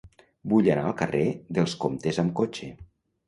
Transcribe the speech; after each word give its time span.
Vull 0.53 0.69
anar 0.75 0.85
al 0.91 0.95
carrer 1.01 1.27
dels 1.57 1.77
Comtes 1.85 2.21
amb 2.25 2.35
cotxe. 2.43 2.73